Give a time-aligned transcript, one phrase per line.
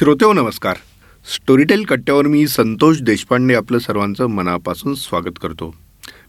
[0.00, 0.76] श्रोतेहो नमस्कार.
[1.34, 5.74] स्टोरीटेल कट्ट्यावर मी संतोष देशपांडे आपलं सर्वांचं मनापासून स्वागत करतो.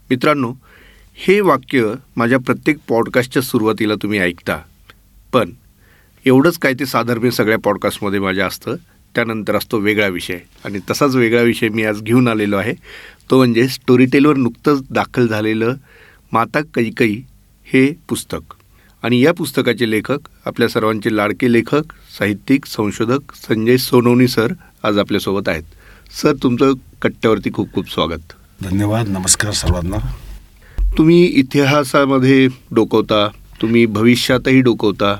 [0.09, 0.53] मित्रांनो
[1.15, 4.61] हे वाक्य माझ्या प्रत्येक पॉडकास्टच्या सुरुवातीला तुम्ही ऐकता.
[5.33, 5.51] पण
[6.25, 8.75] एवढंच काय ते साधर्म्य सगळ्या पॉडकास्टमध्ये माझ्या असतं
[9.15, 10.39] त्यानंतर असतो वेगळा विषय.
[10.65, 12.73] आणि तसाच वेगळा विषय मी आज घेऊन आलेलो आहे.
[13.29, 15.75] तो म्हणजे स्टोरीटेलवर नुकतंच दाखल झालेलं
[16.31, 17.15] माता कैकई
[17.65, 18.53] हे पुस्तक.
[19.03, 25.49] आणि या पुस्तकाचे लेखक आपल्या सर्वांचे लाडके लेखक साहित्यिक संशोधक संजय सोनवणी सर आज आपल्यासोबत
[25.49, 25.63] आहेत.
[26.21, 28.33] सर तुमचं कट्ट्यावरती खूप खूप स्वागत.
[28.61, 29.97] धन्यवाद नमस्कार सर्वांना.
[30.97, 33.27] तुम्ही इतिहासामध्ये डोकवता
[33.61, 35.15] तुम्ही भविष्यातही डोकवता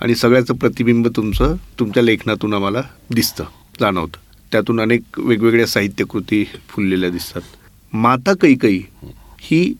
[0.00, 2.82] आणि सगळ्याचं प्रतिबिंब तुमचं तुमच्या लेखनातून आम्हाला
[3.14, 3.44] दिसतं
[3.80, 4.18] जाणवतं.
[4.52, 7.42] त्यातून अनेक वेगवेगळ्या साहित्यकृती फुललेल्या दिसतात.
[7.92, 8.80] माता कैकई
[9.40, 9.74] ही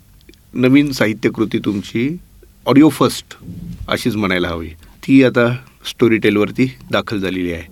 [0.55, 2.17] नवीन साहित्यकृती तुमची
[2.67, 3.35] ऑडिओ फर्स्ट
[3.89, 4.69] अशीच म्हणायला हवी.
[5.03, 5.47] ती आता
[5.89, 7.63] स्टोरी टेलवरती दाखल झालेली आहे.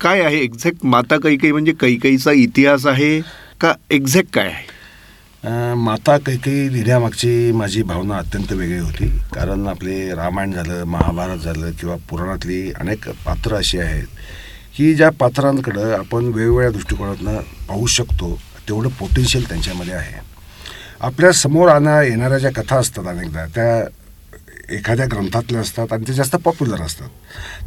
[0.00, 3.20] काय आहे एक्झॅक्ट माता कैकई म्हणजे कैकईचा इतिहास आहे
[3.60, 5.74] का एक्झॅक्ट काय आहे?
[5.76, 9.08] माता कैकई लिहिण्यामागची माझी भावना अत्यंत वेगळी होती.
[9.34, 14.06] कारण आपले रामायण झालं महाभारत झालं किंवा पुराणातली अनेक पात्र अशी आहेत
[14.76, 18.34] की ज्या पात्रांकडं आपण वेगवेगळ्या दृष्टिकोनातनं पाहू शकतो
[18.68, 20.24] तेवढं पोटेन्शियल त्यांच्यामध्ये आहे.
[21.00, 23.84] आपल्यासमोर आणा येणाऱ्या ज्या कथा असतात अनेकदा त्या
[24.70, 27.08] एखाद्या ग्रंथातल्या असतात आणि ते जास्त पॉप्युलर असतात.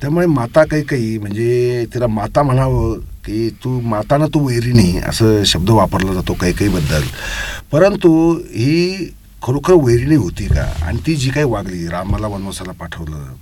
[0.02, 6.14] त्यामुळे माता कैकई म्हणजे तिला माता म्हणावं की तू मातानं तू वैरिणी असं शब्द वापरला
[6.14, 7.04] जातो काही काहीबद्दल
[7.72, 8.12] परंतु
[8.52, 10.64] ही खरोखर वैरिणी होती का?
[10.84, 13.34] आणि ती जी काही वागली रामाला वनवासाला पाठवलं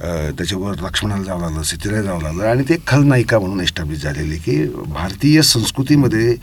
[0.00, 4.56] त्याच्यावर लक्ष्मणाला जावं लागलं सीतेला जावं लागलं आणि ते खलनायिका म्हणून एस्टॅब्लिश झालेली की
[4.88, 6.34] भारतीय संस्कृतीमध्ये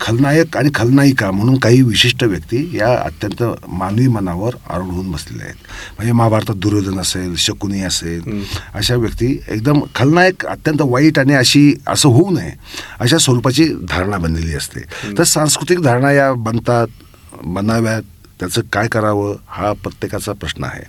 [0.00, 5.56] खलनायक आणि खलनायिका म्हणून काही विशिष्ट व्यक्ती या अत्यंत मानवी मनावर आरूढ बसलेल्या आहेत.
[5.96, 8.42] म्हणजे महाभारतात दुर्योधन असेल शकुनी असेल
[8.74, 12.52] अशा व्यक्ती एकदम खलनायक अत्यंत वाईट आणि अशी असं होऊ नये
[13.00, 14.80] अशा स्वरूपाची धारणा बनलेली असते.
[15.18, 16.86] तर सांस्कृतिक धारणा या बनतात
[17.44, 18.02] बनाव्यात
[18.40, 20.84] त्याचं काय करावं हा प्रत्येकाचा प्रश्न आहे.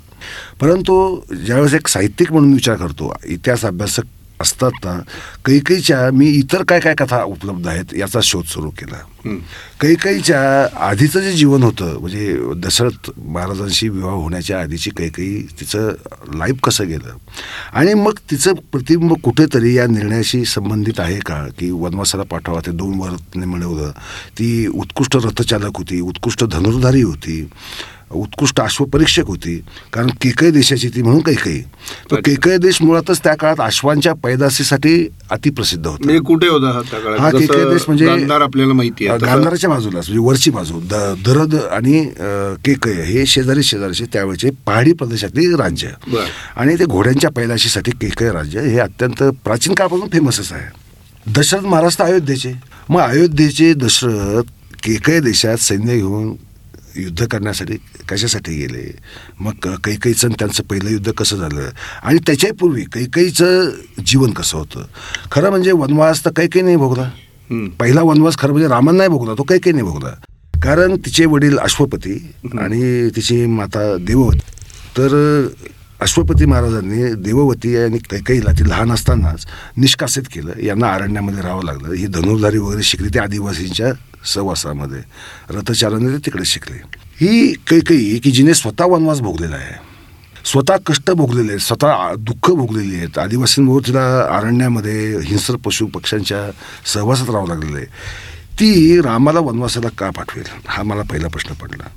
[0.62, 4.04] परंतु ज्यावेळेस एक साहित्यिक म्हणून विचार करतो इतिहास अभ्यासक
[4.42, 5.00] असतात ना
[5.46, 8.98] कैकईच्या मी इतर काय काय कथा उपलब्ध आहेत याचा शोध सुरू केला.
[9.82, 15.90] कैकईच्या आधीचं जे जीवन होतं म्हणजे दशरथ महाराजांशी विवाह होण्याच्या आधीची कैकई तिचं
[16.36, 17.18] लाईफ कसं गेलं?
[17.74, 21.48] आणि मग तिचं प्रतिबिंब कुठेतरी या निर्णयाशी संबंधित आहे का?
[21.60, 23.92] की वनवासाला पाठवा ते दोन वर तिने मिळवलं.
[24.40, 27.50] ती उत्कृष्ट रथचालक होती उत्कृष्ट धनुर्धारी होती.
[28.12, 29.56] उत्कृष्ट अश्वपरीक्षक होती.
[29.94, 31.58] कारण केकय देशाची ती म्हणून कैकई.
[31.60, 32.20] तो अच्छा.
[32.26, 34.94] केकय देश मुळातच त्या काळात अश्वांच्या पैदासीसाठी
[35.32, 36.04] अतिप्रसिद्ध होता.
[36.04, 36.82] म्हणजे कुठे होता हा?
[37.20, 39.18] हा केकय देश म्हणजे गांधार आपल्याला माहिती आहे.
[39.20, 40.80] गांधाराच्या बाजूलाच म्हणजे वरची बाजू
[41.26, 42.04] दरद आणि
[42.66, 45.90] केकय हे शेजारी शेजारचे त्यावेळेचे पहाडी प्रदेशातली राज्य.
[46.56, 50.68] आणि ते घोड्यांच्या पैदाशीसाठी केकय राज्य हे अत्यंत प्राचीन काळापासून फेमसच आहे.
[51.28, 52.54] दशरथ महाराज तर अयोध्येचे.
[52.90, 54.52] मग अयोध्येचे दशरथ
[54.84, 56.36] केकय देशात सैन्य घेऊन
[56.98, 57.78] युद्ध करण्यासाठी
[58.10, 58.96] कशासाठी गेले?
[59.40, 61.70] मग कैकईचं त्यांचं पहिलं युद्ध कसं झालं?
[62.04, 63.70] आणि त्याच्याही पूर्वी कैकईचं
[64.06, 64.86] जीवन कसं होतं?
[65.32, 67.10] खरं म्हणजे वनवास तर कैकई नाही भोगला.
[67.80, 70.10] पहिला वनवास खरं म्हणजे रामन नाही भोगला तो कैकई नाही भोगला.
[70.64, 74.40] कारण तिचे वडील अश्वपती आणि तिची माता देववती.
[74.98, 75.48] तर
[76.02, 79.46] अश्वपती महाराजांनी देववती आणि कैकईला ती लहान असतानाच
[79.78, 80.52] निष्कासित केलं.
[80.60, 81.94] यांना अरण्यामध्ये राहावं लागलं.
[81.94, 83.88] ही धनुर्धारी वगैरे शिकली ते आदिवासींच्या
[84.26, 85.00] सहवासामध्ये.
[85.50, 86.78] रथचालने ते तिकडे शिकले.
[87.22, 89.76] ही कैकई की जिने स्वतः वनवास भोगलेला आहे.
[90.46, 91.60] स्वतः कष्ट भोगलेले आहेत.
[91.60, 93.18] स्वतः दुःख भोगलेली आहेत.
[93.18, 96.52] आदिवासींबरोबर तिला अरण्यामध्ये हिंस्र पशु पक्ष्यांच्या
[96.94, 97.86] सहवासात राहावं लागलेलं आहे.
[98.60, 100.46] ती रामाला वनवासाला का पाठवेल?
[100.68, 101.88] हा मला पहिला प्रश्न पडला.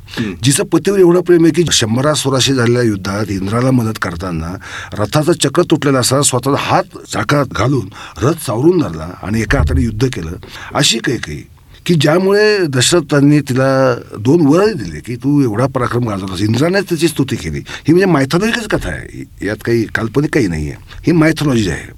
[0.42, 4.54] जिचं पतीवर एवढं प्रेम आहे की शंभरासुराशी झालेल्या युद्धात इंद्राला मदत करताना
[4.92, 7.88] रथाचं चक्र तुटलेलं असताना स्वतःचा हात चाकात घालून
[8.22, 10.32] रथ सावरून धरला आणि एका हाताने युद्ध केलं.
[10.74, 11.42] अशी काही काही
[11.86, 17.36] की ज्यामुळे दशरथांनी तिला दोन वरही दिले की तू एवढा पराक्रम गाजवलास इंद्राने त्याची स्तुती
[17.36, 17.58] केली.
[17.58, 19.24] ही म्हणजे मायथॉलॉजिकच कथा आहे.
[19.46, 20.76] यात काही काल्पनिक काही नाही आहे
[21.06, 21.92] ही मायथॉलॉजी आहे.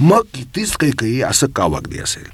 [0.00, 0.22] मग
[0.56, 2.24] तीच काही काही असं का वागली असेल.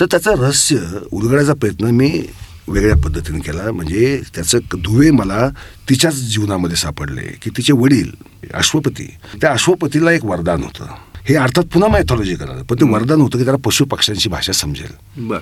[0.00, 0.76] तर त्याचं रहस्य
[1.12, 2.24] उलगडायचा प्रयत्न मी
[2.68, 3.72] वेगळ्या पद्धतीने केला.
[3.72, 5.48] म्हणजे त्याचं दुवे मला
[5.88, 8.10] तिच्याच जीवनामध्ये सापडले की तिचे वडील
[8.54, 9.14] अश्वपती.
[9.40, 10.86] त्या अश्वपतीला एक वरदान होतं.
[11.28, 12.62] हे अर्थात पुन्हा मायथॉलॉजी करायला.
[12.62, 14.92] पण ते वरदान होतं की त्याला पशु पक्ष्यांची भाषा समजेल.
[15.28, 15.38] बर.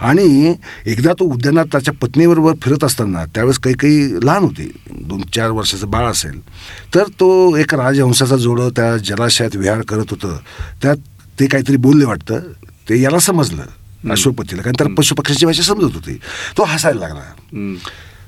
[0.00, 0.54] आणि
[0.86, 5.90] एकदा तो उद्यानात त्याच्या पत्नीबरोबर फिरत असताना त्यावेळेस काही काही लहान होते दोन चार वर्षाचं
[5.90, 6.40] बाळ असेल
[6.94, 10.36] तर तो एक राजहंसाचा जोडं त्या जलाशयात विहार करत होतं.
[10.82, 10.96] त्यात
[11.40, 12.38] ते काहीतरी बोलले वाटतं.
[12.88, 16.20] ते याला समजलं अश्वपतीला कारण त्याला पशुपक्ष्यांची भाषा समजत होती.
[16.58, 17.76] तो हसायला लागला.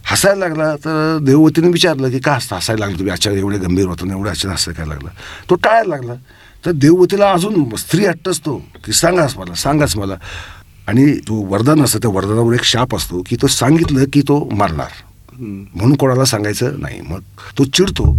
[0.04, 3.12] हसायला लागला तर देववतीने विचारलं की का हसता हसायला लागलं तुम्ही?
[3.12, 5.08] आचार्य एवढे गंभीर होतं एवढे अचानक हसायला काय लागलं?
[5.50, 6.14] तो टाळायला लागला.
[6.66, 8.56] तर देववतीला अजून स्त्री हट्ट असतो.
[8.84, 10.14] की सांगाच मला सांगाच मला.
[10.88, 14.88] आणि तो वरदान असतं त्या वरदानावर एक शाप असतो की तो सांगितलं की तो मारणार.
[15.40, 17.00] म्हणून कोणाला सांगायचं नाही.
[17.00, 17.20] मग
[17.58, 18.16] तो चिडतो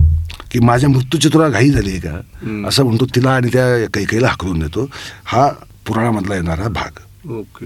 [0.51, 2.67] की माझ्या मृत्यूची तुला घाई झाली आहे का.
[2.67, 4.89] असं म्हणतो तिला आणि त्या कैकेईला हाकलून देतो.
[5.25, 5.47] हा
[5.87, 6.99] पुराणामधला येणारा भाग.
[7.31, 7.65] ओके.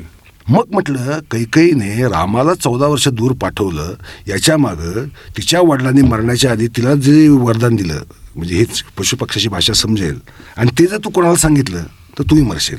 [0.50, 3.94] मग म्हटलं कैकेईने रामाला चौदा वर्ष दूर पाठवलं.
[4.28, 5.08] याच्या मागं
[5.38, 8.00] तिच्या वडिलांनी मरण्याच्या आधी तिला जे वरदान दिलं
[8.36, 10.20] म्हणजे हेच पशुपक्षाची भाषा समजेल.
[10.58, 11.84] आणि ते जर तू कोणाला सांगितलं
[12.20, 12.78] तर तूही मरशील.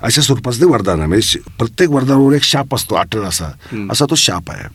[0.00, 1.08] अशा स्वरूपाचं ते वरदान आहे.
[1.08, 3.50] म्हणजे प्रत्येक वरदानावर एक शाप असतो अटळ असा.
[3.90, 4.68] असा तो शाप आहे.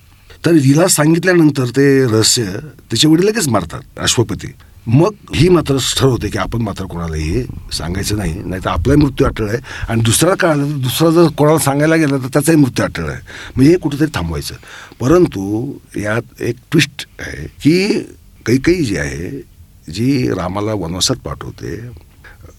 [0.45, 2.43] तर हिला सांगितल्यानंतर ते रहस्य
[2.91, 4.47] तिचे वडील लगेच मारतात अश्वपती.
[4.87, 7.43] मग ही मात्र ठरवते की आपण मात्र कोणाला हे
[7.73, 9.57] सांगायचं नाही नाही तर आपलाही मृत्यू अटळ आहे.
[9.89, 13.19] आणि दुसरा कळालं तर दुसरा जर कोणाला सांगायला गेला तर त्याचाही मृत्यू अटळ आहे.
[13.55, 14.55] म्हणजे हे कुठेतरी थांबवायचं.
[14.99, 17.99] परंतु यात एक ट्विस्ट आहे की
[18.45, 19.52] कैकई जी आहे
[19.87, 21.89] जी रामाला वनवासात पाठवते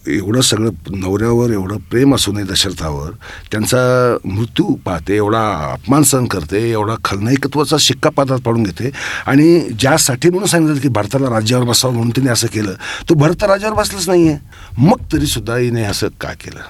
[0.07, 3.11] एवढं सगळं नवऱ्यावर एवढं प्रेम असूनही दशरथावर
[3.51, 3.77] त्यांचा
[4.25, 8.91] मृत्यू पाहते एवढा अपमान सहन करते एवढा खलनायकत्वाचा शिक्का पात्रात पाडून घेते.
[9.25, 12.73] आणि ज्यासाठी म्हणून सांगितलं की भारताला राज्यावर बसावं म्हणून तिने असं केलं
[13.09, 14.37] तो भरत राज्यावर बसलाच नाही आहे
[14.77, 16.61] मग तरी सुद्धा हिने असं का केलं?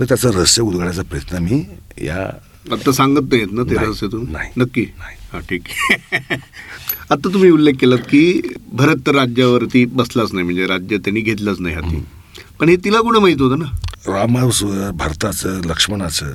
[0.00, 1.64] तर त्याचं रहस्य उलगडायचा प्रयत्न मी
[2.06, 2.30] या
[2.72, 4.50] आता सांगत नाहीत ना ते रहस्य तुम्ही नाही.
[4.56, 4.82] नक्की?
[4.98, 5.16] नाही.
[5.32, 5.62] हा ठीक.
[6.12, 6.34] आहे
[7.10, 8.40] आता तुम्ही उल्लेख केलात की
[8.72, 12.04] भरत तर राज्यावरती बसलाच नाही म्हणजे राज्य त्यांनी घेतलंच नाही हाती
[12.60, 13.64] पण हे तिला कुठं माहीत होतं ना
[14.06, 16.26] रामावर भरताचं लक्ष्मणाचं.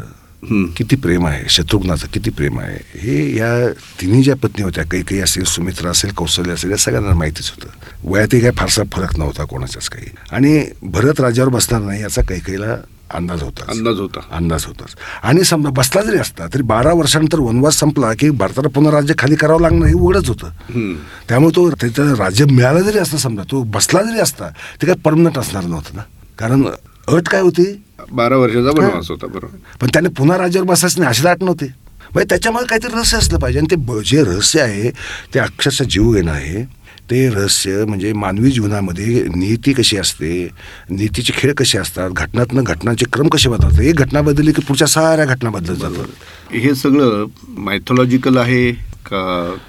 [0.78, 2.78] किती प्रेम आहे शत्रुघ्नाचं किती प्रेम आहे.
[3.00, 3.70] हे या
[4.02, 7.70] तिन्ही ज्या पत्नी होत्या काही काही असेल सुमित्रा असेल कौशल्य असेल या सगळ्यांना माहितीच होतं.
[8.10, 10.08] वयातही काही फारसा फरक नव्हता कोणाचाच काही.
[10.32, 12.76] आणि भरत राज्यावर बसणार नाही याचा काही काहीला
[13.16, 13.64] अंदाज होता.
[13.70, 14.20] अंदाज होता.
[14.32, 18.92] अंदाज होताच आणि समजा बसला जरी असता तरी बारा वर्षानंतर वनवास संपला की भारताला पुन्हा
[18.92, 20.94] राज्य खाली करावं लागणं हे उघडच होतं.
[21.30, 24.50] त्यामुळे तो त्याचं राज्य मिळालं जरी असतं समजा तो बसला जरी असता
[24.82, 26.02] ते काय परमनंट असणार नव्हतं ना.
[26.40, 26.64] कारण
[27.08, 27.72] अट काय होती?
[28.12, 29.58] बारा वर्षाचा वनवास होता बरोबर.
[29.82, 31.66] पण त्याने पुन्हा राज्यावर बसायचं नाही अशी अट नव्हती.
[31.66, 33.60] म्हणजे त्याच्यामुळे काहीतरी रहस्य असलं पाहिजे.
[33.60, 34.90] आणि ते जे रहस्य आहे
[35.34, 36.64] ते अक्षरशः जीव घेणं आहे.
[37.12, 40.50] ते रहस्य म्हणजे मानवी जीवनामध्ये नीती कशी असते
[40.90, 45.26] नीतीचे खेळ कसे असतात घटनातनं घटनाचे क्रम कसे बदलतात एक घटना बदलली की पुढच्या साऱ्या
[45.26, 46.08] घटना बदलत जातात.
[46.54, 48.72] हे सगळं मायथॉलॉजिकल आहे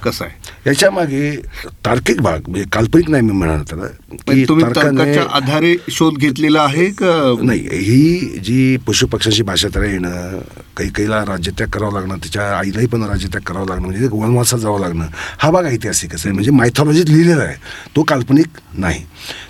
[0.02, 0.35] कसं आहे?
[0.67, 1.31] याच्या मागे
[1.85, 3.87] तार्किक भाग म्हणजे काल्पनिक नाही मी म्हणाल त्याला
[4.26, 7.12] पण तुम्ही तर्काच्या आधारे शोध घेतलेला आहे का?
[7.43, 10.38] नाही ही जी पशुपक्ष्यांची भाषा तयार येणं
[10.76, 15.06] काही काहीला राज्यत्याग करावं लागणं तिच्या आईलाही पण राज्यत्याग करावं लागणं म्हणजे वनवासात जावं लागणं
[15.38, 17.56] हा भाग ऐतिहासिकच आहे म्हणजे मायथॉलॉजीत लिहिलेला आहे
[17.96, 19.05] तो काल्पनिक नाही.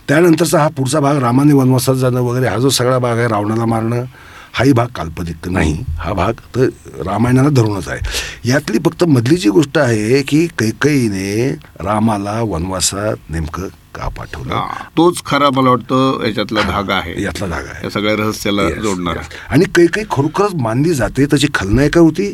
[0.08, 4.05] त्यानंतरचा हा पुढचा भाग रामाने वनवासात जाणं वगैरे हा जो सगळा भाग आहे रावणाला मारणं
[4.53, 5.85] हाही भाग काल्पनिक नाही.
[5.99, 6.69] हा भाग तर
[7.06, 8.00] रामायणाला धरूनच आहे.
[8.45, 11.50] यातली फक्त मधली जी गोष्ट आहे की कैकईने
[11.81, 14.61] रामाला वनवासात नेमकं का पाठवलं?
[14.97, 17.23] तोच खरा मला वाटतं याच्यातला धागा आहे.
[17.23, 17.85] यातला धागा आहे.
[17.85, 19.21] या सगळ्या रहस्याला जोडणारा.
[19.50, 22.33] आणि काही खरोखरच मानली जाते त्याची खलनायिका होती?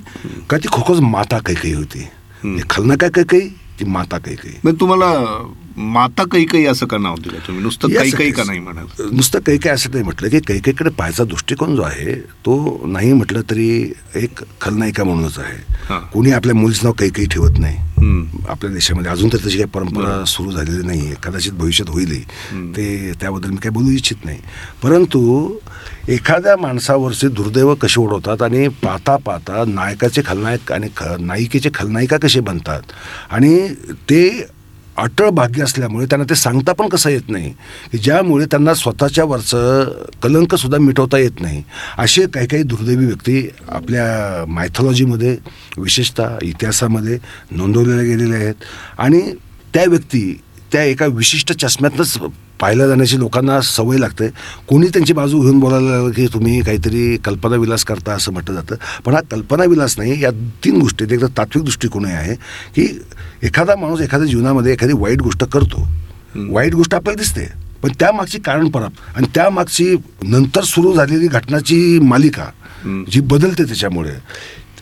[0.51, 2.09] का ती खरोखरच माता काही होती?
[2.45, 5.13] म्हणजे खलनायिका काही काही ती माता काही मग तुम्हाला
[5.77, 7.39] माता काही काही असं का नाव दिलं?
[7.47, 8.43] तुम्ही नुसतं काही काही का.
[8.45, 8.87] नाही म्हणाल?
[9.13, 12.15] नुसतं काही काही असं नाही म्हटलं की काही काहीकडे पाहायचा दृष्टिकोन जो आहे
[12.47, 13.69] तो नाही म्हटलं तरी
[14.17, 15.39] एक खलनायिका म्हणूनच.
[15.39, 15.99] आहे.
[16.13, 17.77] कोणी आपल्या मुलीचं नाव काही काही ठेवत नाही.
[18.49, 22.21] आपल्या देशामध्ये अजून तर तशी काही परंपरा सुरू झालेली नाही आहे कदाचित भविष्यात होईलही
[22.77, 24.39] ते त्याबद्दल मी काही बोलू इच्छित नाही.
[24.83, 25.21] परंतु
[26.09, 32.41] एखाद्या माणसावरचे दुर्दैव कसे ओढवतात आणि पाहता पाहता नायकाचे खलनायक आणि ख नायिकेचे खलनायिका कसे
[32.41, 32.83] बनतात?
[33.31, 33.69] आणि
[34.11, 34.29] ते
[34.97, 37.51] अटळ भाग्य असल्यामुळे त्यांना ते सांगता पण कसं येत नाही
[37.93, 39.91] की ज्यामुळे त्यांना स्वतःच्या वरचं
[40.23, 41.63] कलंकसुद्धा मिटवता येत नाही.
[41.99, 45.37] असे काही काही दुर्दैवी व्यक्ती आपल्या मायथॉलॉजीमध्ये
[45.79, 47.19] विशेषतः इतिहासामध्ये
[47.51, 48.55] नोंदवलेल्या गेलेल्या आहेत.
[48.99, 49.21] आणि
[49.75, 50.41] त्या व्यक्ती
[50.73, 52.19] त्या एका विशिष्ट चष्म्यातनंच
[52.61, 54.29] पाहिल्या जाण्याची लोकांना सवय लागते.
[54.69, 58.77] कोणी त्यांची बाजू घेऊन बोलायला लागलं की तुम्ही काहीतरी कल्पनाविलास करता असं म्हटलं जातं.
[59.05, 60.31] पण हा कल्पनाविलास नाही या
[60.65, 62.35] तीन गोष्टीत एकदा तात्विक दृष्टिकोन आहे
[62.77, 62.87] की
[63.43, 65.87] एखादा माणूस एखाद्या जीवनामध्ये एखादी वाईट गोष्ट करतो.
[66.51, 67.47] वाईट गोष्ट आपल्याला दिसते
[67.83, 72.47] पण त्यामागची कारण परत आणि त्यामागची नंतर सुरू झालेली घटनाची मालिका
[73.13, 74.15] जी बदलते त्याच्यामुळे.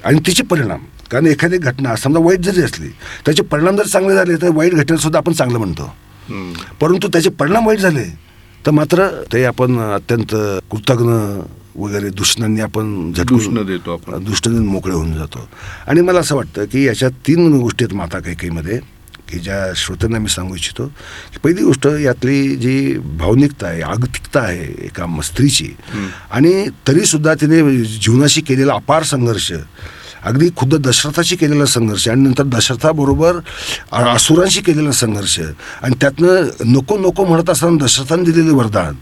[0.05, 2.88] आणि तिचे परिणाम कारण एखादी घटना समजा वाईट जरी असली
[3.26, 5.93] त्याचे परिणाम जर चांगले झाले तर वाईट घटनेला आपण चांगलं म्हणतो.
[6.81, 8.05] परंतु त्याचे परिणाम वाईट झाले.
[8.67, 10.35] तर मात्र ते आपण अत्यंत
[10.71, 11.11] कृतज्ञ
[11.76, 14.25] वगैरे दूषणांनी आपण दूषणं देतो आपण.
[14.25, 15.49] दूषणांनी मोकळे होऊन जातो.
[15.87, 18.79] आणि मला असं वाटतं की याच्यात तीन गोष्टी आहेत माता काही काहीमध्ये
[19.29, 20.87] की ज्या श्रोत्यांना मी सांगू इच्छितो.
[20.87, 25.69] की पहिली गोष्ट यातली जी भावनिकता आहे आगतिकता आहे एका स्त्रीची
[26.31, 29.52] आणि तरीसुद्धा तिने जीवनाशी केलेला अपार संघर्ष
[30.25, 33.38] अगदी खुद्द दशरथाशी केलेला संघर्ष आणि नंतर दशरथाबरोबर
[33.93, 35.38] असुरांशी केलेला संघर्ष.
[35.83, 38.95] आणि त्यातनं नको नको म्हणत असताना दशरथाने दिलेले वरदान.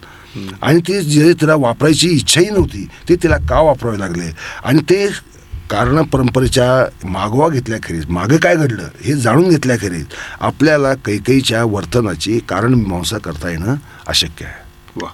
[0.62, 4.31] आणि ते जे तिला वापरायची इच्छाही नव्हती ते तिला का वापरावे लागले?
[4.65, 5.07] आणि ते
[5.71, 10.05] कारण परंपरेच्या मागोवा घेतल्याखेरीज मागं काय घडलं हे जाणून घेतल्याखेरीज
[10.41, 13.75] आपल्याला कैकईच्या वर्तनाची कारण मीमांसा करता येणं
[14.09, 14.55] अशक्य आहे.
[14.97, 15.09] वा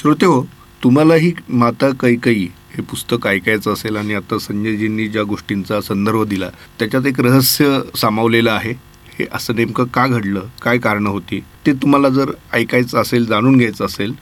[0.00, 0.42] श्रोते हो
[0.82, 7.06] तुम्हालाही माता कैकई हे पुस्तक ऐकायचं असेल आणि आता संजयजींनी ज्या गोष्टींचा संदर्भ दिला त्याच्यात
[7.06, 8.72] एक रहस्य सामावलेलं आहे.
[9.18, 10.40] हे असं नेमकं का घडलं?
[10.62, 11.40] काय कारणं होती?
[11.66, 14.12] ते तुम्हाला जर ऐकायचं असेल जाणून घ्यायचं असेल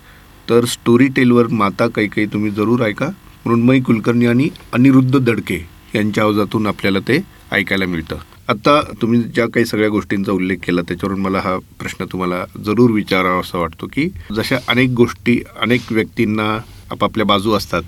[0.48, 3.08] तर स्टोरी टेलवर माता कैकई तुम्ही जरूर ऐका.
[3.46, 5.56] मृण्मयी कुलकर्णी आणि अनिरुद्ध दडके
[5.94, 7.18] यांच्या आवाजातून आपल्याला ते
[7.52, 8.16] ऐकायला मिळतं.
[8.48, 13.40] आता तुम्ही ज्या काही सगळ्या गोष्टींचा उल्लेख केला त्याच्यावरून मला हा प्रश्न तुम्हाला जरूर विचारावा
[13.40, 16.56] असा वाटतो की जशा अनेक गोष्टी अनेक व्यक्तींना
[16.90, 17.82] आपापल्या बाजू असतात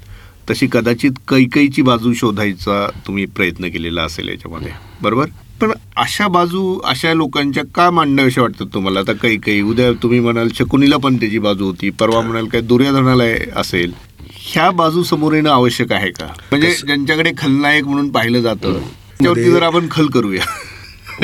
[0.51, 4.73] तशी कदाचित कैकईची बाजू शोधायचा तुम्ही प्रयत्न केलेला असेल याच्यामध्ये.
[5.03, 5.27] बरोबर?
[5.61, 9.01] पण अशा बाजू अशा लोकांच्या का मांडाव्याशा वाटतात तुम्हाला?
[9.01, 13.25] आता कैकई उद्या तुम्ही म्हणाल शकुनीला पण त्याची बाजू होती परवा म्हणाल काय दुर्योधनाला
[13.57, 13.93] असेल.
[14.33, 16.27] ह्या बाजू समोर येणं आवश्यक आहे का?
[16.51, 18.79] म्हणजे ज्यांच्याकडे खलनायक म्हणून पाहिलं जातं
[19.21, 20.45] त्यावरती जर आपण खल करूया.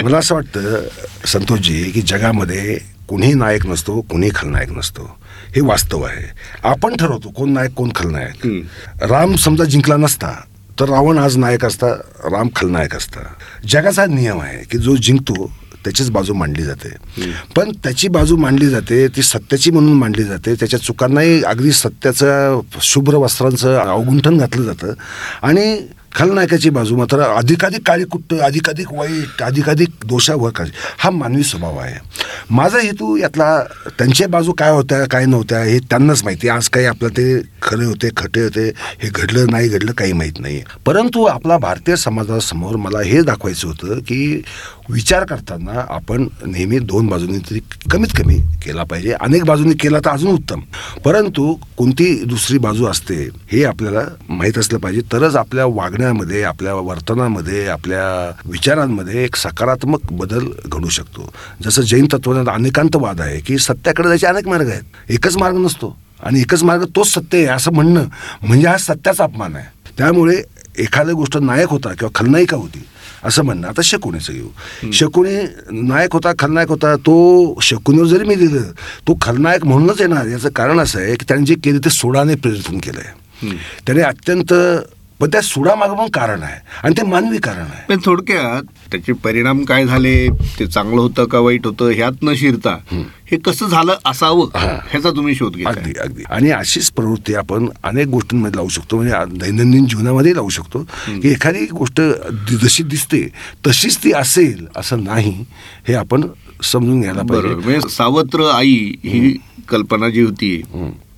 [0.03, 0.83] मला असं वाटतं
[1.27, 5.19] संतोषजी की जगामध्ये कुणी नायक नसतो कुणी खलनायक नसतो.
[5.55, 6.25] हे वास्तव आहे.
[6.65, 8.47] आपण ठरवतो कोण नायक कोण खलनायक.
[9.03, 10.33] राम समजा जिंकला नसता
[10.81, 11.87] तर रावण आज नायक असता
[12.25, 13.21] राम खलनायक असता.
[13.69, 15.51] जगाचा नियम आहे की जो जिंकतो
[15.85, 16.89] त्याचीच बाजू मांडली जाते.
[17.57, 20.55] पण त्याची बाजू मांडली जाते ती सत्याची म्हणून मांडली जाते.
[20.55, 24.93] त्याच्या चुकांनाही अगदी सत्याचं शुभ्र वस्त्रांचं अवगुंठन घातलं जातं.
[25.43, 25.81] आणि
[26.17, 30.51] खलनायकाची बाजू मात्र अधिकाधिक काळीकुट्ट अधिकाधिक वाईट अधिकाधिक दोषावह
[30.99, 31.99] हा मानवी स्वभाव आहे.
[32.51, 33.63] माझा हेतू यातला
[33.99, 38.09] त्यांच्या बाजू काय होत्या काय नव्हत्या हे त्यांनाच माहिती आज काही आपलं ते खरे होते
[38.17, 38.69] खटे होते
[39.03, 40.63] हे घडलं नाही घडलं काही माहीत नाही.
[40.87, 44.43] परंतु आपला भारतीय समाजासमोर मला हे दाखवायचं होतं की
[44.91, 49.13] विचार करताना आपण नेहमी दोन बाजूंनी तरी कमीत कमी केला पाहिजे.
[49.13, 50.61] अनेक बाजूंनी केला तर अजून उत्तम.
[51.05, 55.01] परंतु कोणती दुसरी बाजू असते हे आपल्याला माहीत असलं पाहिजे.
[55.13, 55.67] तरच आपल्या
[56.01, 58.05] वागण्यामध्ये आपल्या वर्तनामध्ये आपल्या
[58.51, 61.33] विचारांमध्ये एक सकारात्मक बदल घडू शकतो.
[61.65, 64.83] जसं जैन तत्वज्ञानात अनेकांतवाद आहे की सत्याकडे जायचे अनेक मार्ग आहेत.
[65.09, 68.05] एकच मार्ग नसतो आणि एकच मार्ग तोच सत्य आहे असं म्हणणं
[68.43, 69.67] म्हणजे हा सत्याचा अपमान आहे.
[69.99, 70.43] त्यामुळे
[70.79, 72.85] एखादी गोष्ट नायक होता किंवा खलनायिका होती
[73.25, 73.67] असं म्हणणं.
[73.69, 74.91] आता शकुनीचं घेऊ.
[74.93, 75.37] शकुनी
[75.89, 78.63] नायक होता खलनायक होता तो शकुनीवर जरी मी दिलं
[79.09, 80.27] तो खलनायक म्हणूनच येणार.
[80.27, 83.19] याचं कारण असं आहे की त्याने जे केले ते सोडाने प्रेरित केलं आहे
[83.87, 84.53] त्याने अत्यंत
[85.21, 86.59] पण त्या सुडामागं पण कारण आहे.
[86.83, 87.85] आणि ते मानवी कारण आहे.
[87.89, 88.63] पण थोडक्यात
[88.93, 90.29] त्याचे परिणाम काय झाले?
[90.59, 91.91] ते चांगलं होतं का वाईट होतं?
[91.91, 92.77] ह्यात न शिरता
[93.31, 93.37] हे.
[93.45, 96.23] कसं झालं असावं ह्याचा तुम्ही शोध घ्या अगदी अगदी.
[96.31, 98.97] आणि अशीच प्रवृत्ती आपण अनेक गोष्टींमध्ये लावू शकतो.
[98.97, 100.83] म्हणजे दैनंदिन जीवनामध्ये लावू शकतो
[101.23, 102.01] की एखादी गोष्ट
[102.63, 103.27] जशी दिसते
[103.67, 105.35] तशीच ती असेल असं नाही
[105.89, 106.27] हे आपण
[106.73, 107.55] समजून घ्यायला पाहिजे.
[107.55, 108.75] म्हणजे सावत्र आई
[109.05, 109.37] ही
[109.69, 110.57] कल्पना जी होती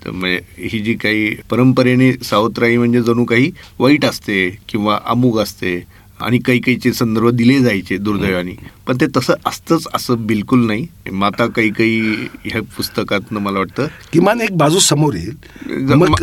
[0.06, 5.82] म्हणजे ही जी काही परंपरेने सावत्र आई म्हणजे जणू काही वाईट असते किंवा अमुक असते
[6.20, 8.54] आणि काही काहीचे संदर्भ दिले जायचे दुर्दैवाने.
[8.86, 10.86] पण ते तसं असतंच असं बिलकुल नाही.
[11.12, 12.00] माता काही काही
[12.44, 15.34] ह्या पुस्तकातनं मला वाटतं किमान एक बाजू समोर येईल.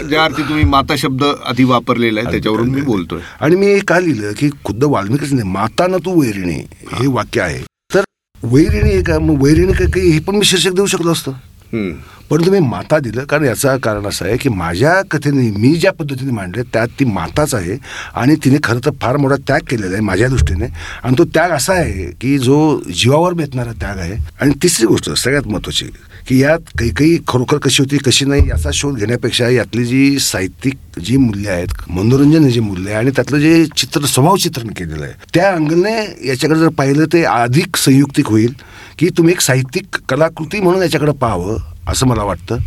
[0.09, 3.19] ज्या अर्थी तुम्ही माता शब्द आधी वापरलेला आहे त्याच्यावरून मी बोलतोय.
[3.41, 6.59] आणि मी हे का लिहिलं की खुद्द वाल्मिकीच नाही माता न तू वैरिणी
[6.93, 7.61] हे वाक्य आहे.
[7.93, 8.03] तर
[8.43, 11.31] वैरिणी का मग वैरिणी काही हे पण मी शीर्षक देऊ शकलो असतं.
[11.73, 16.31] परंतु मी माता दिलं कारण याचं कारण असं आहे की माझ्या कथेने मी ज्या पद्धतीने
[16.31, 17.77] मांडले त्यात ती माताच आहे
[18.15, 20.65] आणि तिने खरं तर फार मोठा त्याग केलेला आहे माझ्या दृष्टीने.
[21.03, 22.59] आणि तो त्याग असा आहे की जो
[22.95, 24.15] जीवावर बेतणारा त्याग आहे.
[24.41, 25.85] आणि तिसरी गोष्ट सगळ्यात महत्त्वाची
[26.27, 30.99] की यात काही काही खरोखर कशी होती कशी नाही याचा शोध घेण्यापेक्षा यातली जी साहित्यिक
[30.99, 35.03] जी मूल्य आहेत मनोरंजन जी जे मूल्य आहे आणि त्यातलं जे चित्र स्वभाव चित्रण केलेलं
[35.03, 35.95] आहे त्या अँगलने
[36.27, 38.53] याच्याकडे जर पाहिलं ते अधिक संयुक्तिक होईल.
[38.99, 42.57] की तुम्ही एक साहित्यिक कलाकृती म्हणून याच्याकडे पाहावं असं मला वाटतं.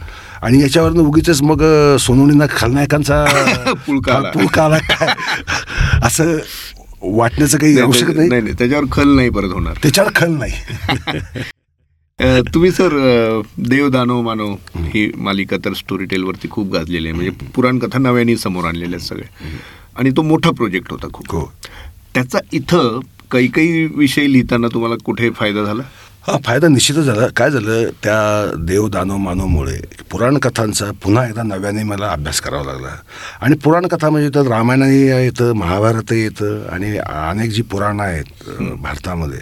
[0.42, 3.24] आणि याच्यावरनं उगीच मग अ, सोनवणींना खलनायकांचा
[3.86, 4.30] पुळका आला.
[4.30, 5.14] पुळका आला काय?
[6.02, 6.38] असं
[7.02, 8.42] वाटण्याचं काही आवश्यक नाही नाही.
[8.42, 9.74] नाही त्याच्यावर खल नाही परत होणार.
[9.82, 10.52] त्याच्यावर खल नाही.
[12.54, 12.88] तुम्ही सर
[13.58, 17.16] देव दानव मानव ही मालिका तर स्टोरी टेलवरती खूप गाजलेली आहे.
[17.16, 19.48] म्हणजे पुराण कथा नव्याने समोर आणलेल्या आहेत सगळ्या
[19.96, 21.32] आणि तो मोठा प्रोजेक्ट होता खूप.
[21.32, 21.52] हो.
[22.14, 25.82] त्याचा इथं काही काही विषय लिहिताना तुम्हाला कुठे फायदा झाला?
[26.26, 27.26] हा फायदा निश्चितच झाला.
[27.36, 27.88] काय झालं?
[28.02, 29.76] त्या देव दानव मानवमुळे
[30.10, 32.94] पुराणकथांचा पुन्हा एकदा नव्याने मला अभ्यास करावा लागला.
[33.40, 39.40] आणि पुराणकथा म्हणजे त्यात रामायणही येतं महाभारतही येतं आणि अनेक जी पुराणं आहेत भारतामध्ये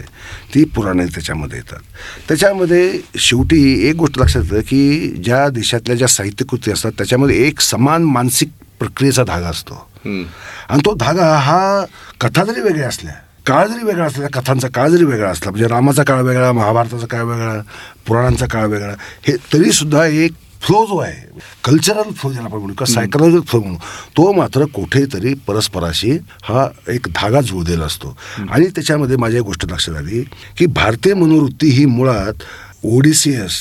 [0.53, 1.79] ती पुराणे त्याच्यामध्ये येतात.
[2.27, 8.03] त्याच्यामध्ये शेवटी एक गोष्ट लक्षात येतं की ज्या देशातल्या ज्या साहित्यकृती असतात त्याच्यामध्ये एक समान
[8.03, 9.87] मानसिक प्रक्रियेचा धागा असतो.
[10.05, 11.85] आणि तो धागा हा
[12.21, 13.13] कथा जरी वेगळ्या असल्या
[13.45, 17.07] काळ जरी वेगळा असला त्या कथांचा काळ जरी वेगळा असला म्हणजे रामाचा काळ वेगळा महाभारताचा
[17.07, 17.61] काळ वेगळा
[18.07, 18.93] पुराणांचा काळ वेगळा
[19.27, 20.31] हे तरी सुद्धा एक
[20.61, 23.77] फ्लो जो आहे कल्चरल फ्लो ज्याला आपण म्हणू किंवा सायकोलॉजिकल फ्लो म्हणू
[24.17, 26.11] तो मात्र कुठेतरी परस्पराशी
[26.43, 28.17] हा एक धागा जुळलेला असतो.
[28.49, 30.23] आणि त्याच्यामध्ये माझ्या एक गोष्ट लक्षात आली
[30.57, 32.43] की भारतीय मनोवृत्ती ही मुळात
[32.83, 33.59] ओडिसियस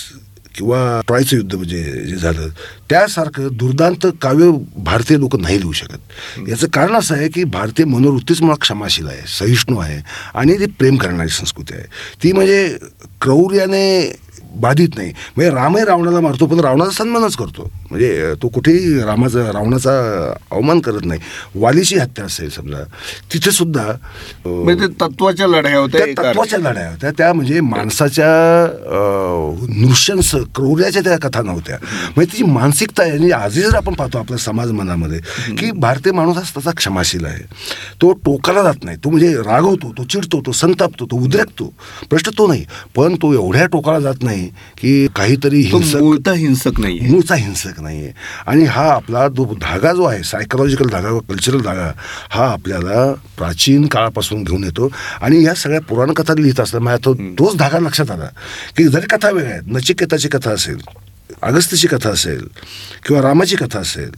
[0.55, 2.49] किंवा ट्रॉयचं युद्ध म्हणजे जे झालं
[2.91, 5.99] त्यासारखं दुर्दांत काव्य भारतीय लोक नाही लिहू शकत.
[6.49, 10.03] याचं कारण असं आहे की भारतीय मनोवृत्तीच मुळात क्षमाशील आहे सहिष्णू आहे
[10.35, 11.85] आणि ती प्रेम करणारी संस्कृती आहे.
[12.23, 12.79] ती म्हणजे
[13.21, 14.19] क्रौर्याने
[14.55, 15.13] बाधित नाही.
[15.37, 17.71] म्हणजे रामही रावणाला मारतो पण रावणाचा सन्मानच करतो.
[17.91, 19.93] म्हणजे तो कुठेही रामाचा रावणाचा
[20.53, 21.21] अवमान करत नाही.
[21.55, 22.83] वालीची हत्या असेल समजा
[23.33, 23.85] तिथे सुद्धा
[24.45, 26.07] म्हणजे तत्वाच्या लढाया होत्या.
[26.19, 27.11] तत्वाच्या लढाया होत्या.
[27.19, 28.29] त्या म्हणजे माणसाच्या
[29.69, 31.77] नृशंस क्रौर्याच्या त्या कथा नव्हत्या.
[32.17, 33.13] म्हणजे तिची मानसिकता आहे.
[33.13, 35.19] आणि आजही जर आपण पाहतो आपल्या समाज मनामध्ये
[35.59, 37.43] की भारतीय माणूस हा तसा क्षमाशील आहे.
[38.03, 38.97] तो टोकाला जात नाही.
[39.05, 41.73] तो म्हणजे रागवतो तो चिडतो तो संतापतो तो उद्रेकतो.
[42.11, 42.65] प्रश्न तो नाही.
[42.97, 44.47] पण तो एवढ्या टोकाला जात नाही
[44.81, 47.09] की काहीतरी हिंसक हिंसक नाहीये.
[47.11, 48.13] मूळचा हिंसक नाही आहे
[48.47, 51.91] आणि हा आपला जो धागा जो आहे सायकोलॉजिकल धागा कल्चरल धागा
[52.31, 54.91] हा आपल्याला प्राचीन काळापासून घेऊन येतो.
[55.21, 58.29] आणि या सगळ्या पुराणकथा लिहित असताना माझ्या तो तोच धागा लक्षात आला
[58.77, 60.79] की जरी कथा वेगळ्या आहेत नचिकेताची कथा असेल
[61.43, 62.47] अगस्त्यची कथा असेल
[63.07, 64.11] किंवा रामाची कथा असेल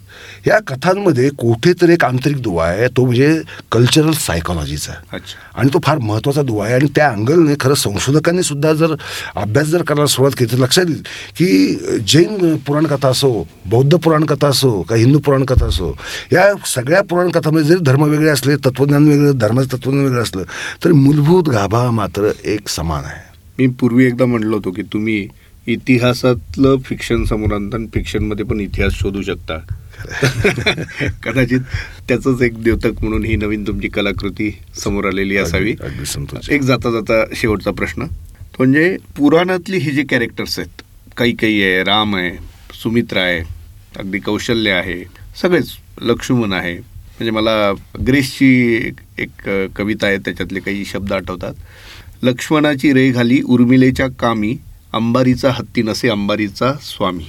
[0.47, 2.87] या कथांमध्ये कुठेतरी एक आंतरिक दुवा आहे.
[2.97, 3.41] तो म्हणजे
[3.73, 5.39] कल्चरल सायकोलॉजीचा अच्छा.
[5.61, 6.75] आणि तो फार महत्त्वाचा दुवा आहे.
[6.75, 8.95] आणि त्या अँगलने खरं संशोधकांनी सुद्धा जर
[9.37, 11.03] अभ्यास जर करायला सुरुवात केली तर लक्षात येईल
[11.37, 13.33] की जैन पुराणकथा असो
[13.71, 15.93] बौद्ध पुराणकथा असो का हिंदू पुराणकथा असो
[16.33, 20.43] या सगळ्या पुराणकथामध्ये जरी धर्म वेगळे असले तत्वज्ञान वेगळं धर्माचं तत्वज्ञान वेगळं असलं
[20.85, 23.21] तरी मूलभूत गाभा मात्र एक समान आहे.
[23.59, 25.27] मी पूर्वी एकदा म्हणलो होतो की तुम्ही
[25.67, 29.59] इतिहासातलं फिक्शन समोर आणता आणि फिक्शनमध्ये पण इतिहास शोधू शकता.
[31.23, 31.61] कदाचित
[32.09, 35.75] त्याचंच एक द्योतक म्हणून ही नवीन तुमची कलाकृती समोर आलेली असावी.
[36.51, 38.03] एक जाता जाता शेवटचा प्रश्न.
[38.59, 40.83] म्हणजे पुराणातली ही जे कॅरेक्टर्स आहेत
[41.17, 42.31] काही काही आहे राम आहे
[42.83, 43.41] सुमित्रा आहे
[43.97, 45.05] अगदी कौशल्य आहे
[45.43, 45.69] सगळेच
[46.03, 46.75] लक्ष्मण आहे.
[46.75, 47.73] म्हणजे मला
[48.07, 48.77] ग्रेसची
[49.19, 51.55] एक- कविता आहे त्याच्यातले काही शब्द आठवतात.
[52.23, 54.57] लक्ष्मणाची रेघ आली उर्मिलेच्या कामी
[54.93, 57.25] अंबारीचा हत्ती नसे अंबारीचा स्वामी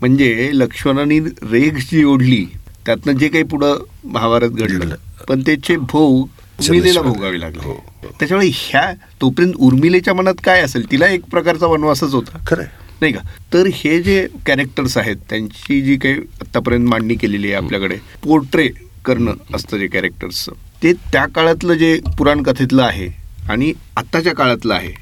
[0.00, 2.44] म्हणजे लक्ष्मणाने रेघ जी ओढली
[2.86, 3.76] त्यातनं जे काही पुढं
[4.06, 4.94] महाभारत घडलं.
[5.28, 6.26] पण त्याचे भोग
[6.60, 7.00] उर्मिलेला.
[7.02, 7.74] भोगावे लागले हो.
[8.10, 12.64] त्याच्यामुळे ह्या तोपर्यंत उर्मिलेच्या मनात काय असेल तिला एक प्रकारचा वनवासच होता खरं
[13.00, 13.20] नाही का
[13.52, 18.68] तर हे जे कॅरेक्टर्स आहेत त्यांची जी काही आतापर्यंत मांडणी केलेली आहे आपल्याकडे पोर्ट्रे
[19.04, 20.52] करणं असतं जे कॅरेक्टर्सचं
[20.82, 23.08] ते त्या काळातलं जे पुराण कथेतलं आहे
[23.48, 24.92] आणि आत्ताच्या काळातलं आहे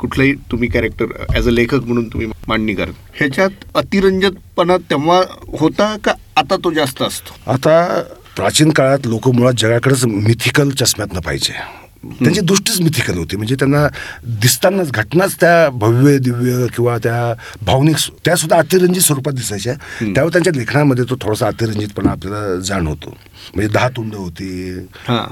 [0.00, 3.08] कुठलंही तुम्ही कॅरेक्टर ॲज अ लेखक म्हणून तुम्ही मांडणी करता.
[3.14, 5.20] ह्याच्यात अतिरंजतपणा तेव्हा
[5.58, 7.36] होता का आता तो जास्त असतो?
[7.52, 8.02] आता
[8.36, 11.84] प्राचीन काळात लोक मुळात जगाकडेच मिथिकल चष्म्यातनं पाहिजे
[12.20, 13.36] त्यांची दृष्टीच मिथिकल होती.
[13.36, 13.86] म्हणजे त्यांना
[14.42, 17.34] दिसतानाच घटनाच त्या भव्य दिव्य किंवा त्या
[17.66, 19.74] भावनिक त्या सुद्धा अतिरंजित स्वरूपात दिसायच्या.
[20.04, 23.16] त्यावर त्यांच्या लेखनामध्ये तो थोडासा अतिरंजितपणा आपल्याला जाणवतो.
[23.54, 24.72] म्हणजे दहा तुंड होती.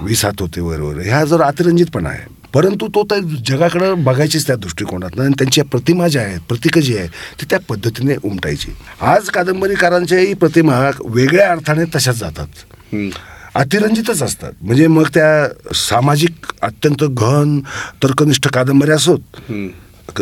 [0.02, 4.56] वीस हात होते वगैरे वगैरे ह्या जर अतिरंजितपणा आहे परंतु तो तर जगाकडे बघायचीच त्या
[4.56, 7.08] दृष्टिकोनातनं आणि त्यांच्या प्रतिमा ज्या आहेत प्रतीकं जी आहे
[7.40, 8.70] ती त्या पद्धतीने उमटायची.
[9.00, 12.46] आज कादंबरीकारांच्याही प्रतिमा वेगळ्या अर्थाने तशाच जातात.
[13.54, 14.52] अतिरंजितच असतात.
[14.62, 17.60] म्हणजे मग त्या सामाजिक अत्यंत गहन
[18.02, 19.50] तर्कनिष्ठ कादंबऱ्या असोत.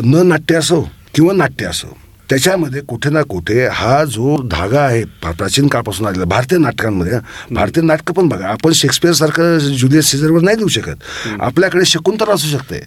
[0.05, 0.83] न नाट्य असो
[1.14, 1.97] किंवा नाट्य असो.
[2.33, 7.18] त्याच्यामध्ये कुठे ना कुठे हा जो धागा आहे प्रा- प्राचीन काळापासून आलेला भारतीय नाटकांमध्ये
[7.51, 10.95] भारतीय नाटकं पण बघा आपण शेक्सपियर सारखं जुलियस सीझरवर नाही लिहू शकत.
[11.40, 12.81] आपल्याकडे शकुंतला असू शकते.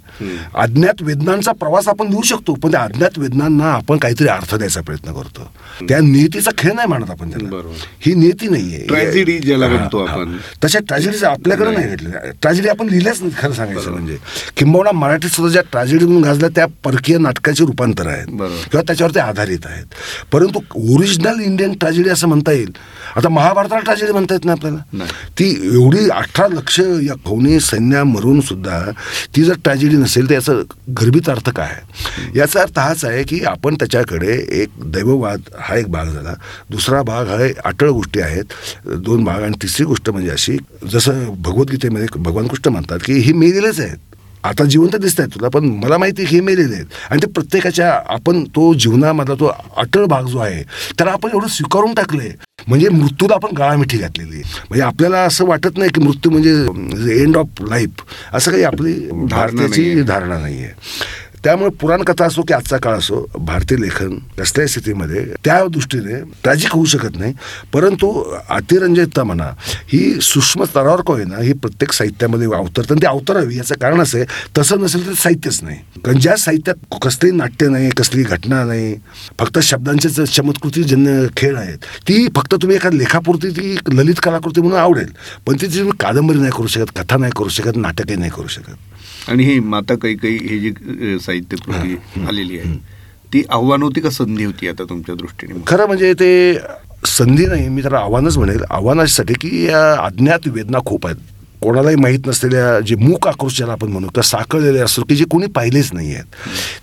[0.55, 5.13] अज्ञात वेदनांचा प्रवास आपण लिहू शकतो पण त्या अज्ञात वेदनांना आपण काहीतरी अर्थ द्यायचा प्रयत्न
[5.13, 5.51] करतो.
[5.89, 7.61] त्या नियतीचा खेळ नाही म्हणत आपण त्याला.
[8.05, 8.85] ही नियती नाहीये.
[8.91, 10.05] Tragedy ज्याला म्हणतो.
[10.05, 10.37] आपण.
[10.63, 11.87] तशा ट्रॅजेडीज आपल्याकडे नाही.
[11.87, 14.17] घडल्या ट्रॅजेडी आपण लिहिल्याच नाही खरं सांगायचं म्हणजे.
[14.57, 18.25] किंबहुना मराठीत सुद्धा ज्या ट्रॅजेडी म्हणून गाजल्या त्या परकीय नाटकाची रूपांतर आहेत.
[18.25, 19.85] किंवा त्याच्यावर ते आधारित आहेत.
[20.31, 20.59] परंतु
[20.95, 22.71] ओरिजिनल इंडियन ट्रॅजेडी असं म्हणता येईल.
[23.15, 25.05] आता महाभारताला ट्रॅजेडी म्हणता येत नाही आपल्याला.
[25.39, 28.79] ती एवढी अठरा लक्ष या खवणी सैन्या मरून सुद्धा
[29.35, 30.53] ती जर ट्रॅजेडी नसेल तर याचा
[31.01, 32.37] गर्भित अर्थ काय आहे?
[32.39, 36.33] याचा अर्थ हाच आहे की आपण त्याच्याकडे एक दैववाद हा एक भाग झाला.
[36.69, 38.43] दुसरा भाग हा अटळ गोष्टी आहेत.
[38.87, 40.57] दोन भाग आणि तिसरी गोष्ट म्हणजे अशी
[40.91, 43.97] जसं भगवद्गीतेमध्ये भगवान कृष्ण म्हणतात की हे मेलेलेच आहेत.
[44.45, 46.85] आता जिवंत दिसत आहेत तुला पण मला माहिती हे मेलेले आहेत.
[47.09, 50.63] आणि ते प्रत्येकाच्या आपण तो जीवनामधला तो अटळ भाग जो आहे
[50.97, 52.29] त्याला आपण एवढं स्वीकारून टाकलंय.
[52.67, 57.61] म्हणजे मृत्यूला आपण गाळामिठी घातलेली म्हणजे आपल्याला असं वाटत नाही की मृत्यू म्हणजे एंड ऑफ
[57.69, 58.03] लाईफ
[58.33, 60.01] असं काही आपली भारताची.
[60.01, 60.73] धारणा नाही आहे
[61.45, 66.71] त्यामुळे पुराण कथा असो की आजचा काळ असो भारतीय लेखन कसल्याही स्थितीमध्ये त्या दृष्टीने ट्रॅजिक
[66.73, 67.33] होऊ शकत नाही.
[67.73, 68.07] परंतु
[68.55, 69.49] अतिरंजितता म्हणा
[69.91, 74.17] ही सूक्ष्म स्तरावर का होईना ही प्रत्येक साहित्यामध्ये अवतरतं आणि ती अवतरावी याचं कारण असं
[74.17, 74.25] आहे
[74.57, 75.77] तसं नसेल तर साहित्यच नाही.
[76.05, 78.95] कारण ज्या साहित्यात कसली नाट्य नाही कसली घटना नाही
[79.39, 84.79] फक्त शब्दांचे चमत्कृती जन्य खेळ आहेत ती फक्त तुम्ही एका लेखापुरती ती ललित कलाकृती म्हणून
[84.79, 85.11] आवडेल.
[85.47, 88.73] पण ती तुम्ही कादंबरी नाही करू शकत कथा नाही करू शकत नाटकही नाही करू शकत.
[89.29, 92.73] आणि ही माता काही काही जी जे साहित्य कृती आलेली आहे.
[93.33, 95.59] ती आव्हान होती का संधी होती आता तुमच्या दृष्टीने?
[95.67, 96.59] खरं म्हणजे ते
[97.07, 98.63] संधी नाही मी त्याला आव्हानच म्हणेल.
[98.69, 101.17] आव्हानासाठी की या अज्ञात वेदना खूप आहेत.
[101.61, 105.47] कोणालाही माहीत नसलेल्या जे मूक आक्रोश ज्याला आपण म्हणू त्या साकळलेले असतो की जे कोणी
[105.55, 106.25] पाहिलेच नाही आहेत.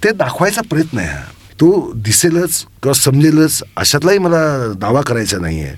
[0.05, 4.43] ते दाखवायचा प्रयत्न आहे तो दिसेलच किंवा समजेलच अशातलाही मला
[4.81, 5.75] दावा करायचा नाही आहे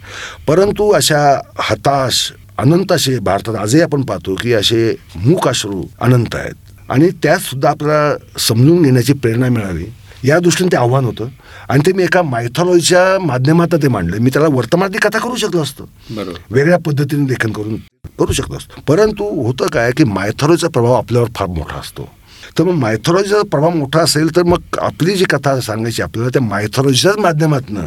[0.46, 1.20] परंतु अशा
[1.60, 6.54] हताश अनंत असे भारतात आजही आपण पाहतो की असे मूक अश्रू अनंत आहेत.
[6.88, 9.85] आणि त्यात सुद्धा आपल्याला समजून घेण्याची प्रेरणा मिळावी.
[10.25, 11.27] या दृष्टीने ते आव्हान होतं.
[11.68, 14.18] आणि ते मी एका मायथॉलॉजीच्या माध्यमात ते मांडलं.
[14.18, 15.88] मी त्याला वर्तमानातली कथा करू शकलो असतो.
[16.51, 17.77] वेगळ्या पद्धतीने लेखन करून
[18.18, 18.81] करू शकलो असतो.
[18.88, 22.09] परंतु होतं काय की मायथॉलॉजीचा प्रभाव आपल्यावर फार मोठा असतो.
[22.59, 27.16] तर मग मायथॉलॉजीचा प्रभाव मोठा असेल तर मग आपली जी कथा सांगायची आपल्याला त्या मायथॉलॉजीच्याच
[27.16, 27.83] माध्यमातनं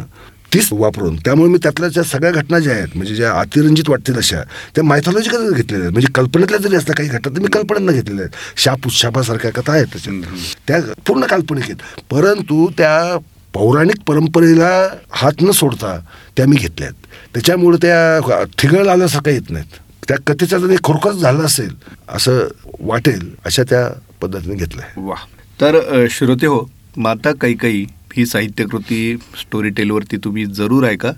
[0.54, 1.16] तीच वापरून.
[1.24, 4.42] त्यामुळे मी त्यातल्या ज्या सगळ्या घटना ज्या आहेत म्हणजे ज्या अतिरंजित वाटतील अशा
[4.74, 5.92] त्या मायथॉलॉजिकल घेतलेल्या आहेत.
[5.92, 8.60] म्हणजे कल्पनेतल्या जरी असल्या काही घटना तर मी कल्पनेनं घेतलेल्या आहेत.
[8.60, 11.82] शाप उत्शापासारख्या कथा आहेत त्याच्यात त्या पूर्ण काल्पनिक आहेत.
[12.10, 13.18] परंतु त्या
[13.54, 14.70] पौराणिक परंपरेला
[15.10, 15.98] हात न सोडता
[16.36, 17.06] त्या मी घेतल्या आहेत.
[17.34, 19.78] त्याच्यामुळे त्या ठिगळ आल्यासारख्या येत नाहीत.
[20.08, 21.74] त्या कथेचा जर खरोखरच झालं असेल
[22.08, 22.46] असं
[22.80, 23.88] वाटेल अशा त्या
[24.20, 25.14] पद्धतीने घेतल्या आहे वा
[25.60, 26.60] तर श्रोते हो
[26.96, 27.84] माता कैकई
[28.18, 31.12] ही साहित्यकृती स्टोरी टेलवरती तुम्ही जरूर ऐका.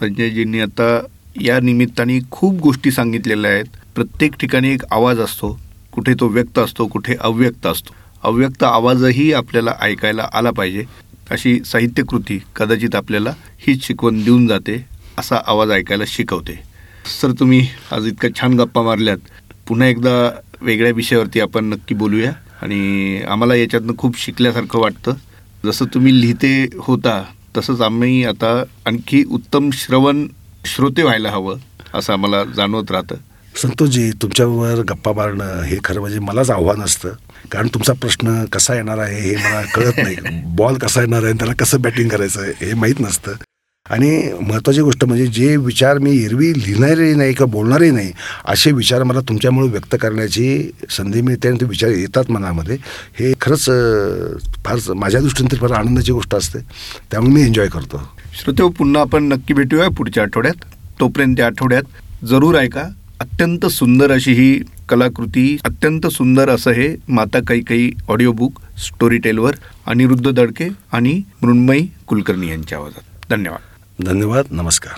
[0.00, 1.06] संजयजींनी आता
[1.40, 3.64] या निमित्ताने खूप गोष्टी सांगितलेल्या आहेत.
[3.94, 5.60] प्रत्येक ठिकाणी एक आवाज असतो.
[5.92, 7.94] कुठे तो व्यक्त असतो कुठे अव्यक्त असतो.
[8.22, 10.84] अव्यक्त आवाजही आपल्याला ऐकायला आला पाहिजे.
[11.30, 14.86] अशी साहित्यकृती कदाचित आपल्याला हीच शिकवण देऊन जाते
[15.18, 16.62] असा आवाज ऐकायला शिकवते.
[17.22, 19.18] सर तुम्ही आज इतक्या छान गप्पा मारल्यात.
[19.68, 22.32] पुन्हा एकदा वेगळ्या विषयावरती आपण नक्की बोलूया.
[22.62, 25.12] आणि आम्हाला याच्यातनं खूप शिकल्यासारखं वाटतं.
[25.64, 27.24] जसं तुम्ही लिहिते होता
[27.56, 30.26] तसंच आम्ही आता आणखी उत्तम श्रवण
[30.66, 31.56] श्रोते व्हायला हवं
[31.94, 33.14] असं आम्हाला जाणवत राहतं.
[33.62, 37.08] संतोषजी तुमच्याबरोबर गप्पा मारणं हे खरं म्हणजे मलाच आव्हान असतं.
[37.50, 40.16] कारण तुमचा प्रश्न कसा येणार आहे हे मला कळत नाही.
[40.44, 43.32] बॉल कसा येणार आहे त्याला कसं बॅटिंग करायचं आहे हे माहीत नसतं.
[43.90, 48.12] आणि महत्त्वाची गोष्ट म्हणजे जे विचार मी एरवी लिहिणारे नाही किंवा बोलणारे नाही
[48.44, 52.76] असे विचार मला तुमच्यामुळे व्यक्त करण्याची संधी मिळते आणि ते विचार येतात मनामध्ये.
[53.20, 53.64] हे खरंच
[54.64, 56.58] फार माझ्या दृष्टीने तर फार आनंदाची गोष्ट असते.
[57.10, 58.00] त्यामुळे मी एन्जॉय करतो.
[58.42, 60.64] श्रोते हो, पुन्हा आपण नक्की भेटूया पुढच्या आठवड्यात.
[61.00, 62.84] तोपर्यंत त्या आठवड्यात जरूर ऐका.
[63.20, 69.54] अत्यंत सुंदर अशी ही कलाकृती अत्यंत सुंदर असं हे माता काही ऑडिओ बुक स्टोरी टेलवर
[69.86, 73.30] अनिरुद्ध दडके आणि मृण्मयी कुलकर्णी यांच्या आवाजात.
[73.30, 73.71] धन्यवाद.
[74.04, 74.94] धन्यवाद नमस्कार